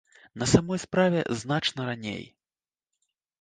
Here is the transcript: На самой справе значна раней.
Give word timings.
На 0.43 0.45
самой 0.53 0.79
справе 0.85 1.19
значна 1.43 1.81
раней. 1.91 2.25